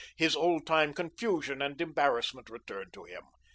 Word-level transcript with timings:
His 0.15 0.35
old 0.35 0.65
time 0.65 0.95
confusion 0.95 1.61
and 1.61 1.79
embarrassment 1.79 2.49
returned 2.49 2.91
to 2.93 3.03
him. 3.03 3.21